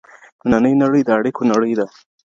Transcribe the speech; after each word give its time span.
نننۍ 0.49 0.73
نړۍ 0.83 1.01
د 1.05 1.09
اړيکو 1.17 1.41
نړۍ 1.51 1.73
ده. 1.79 1.87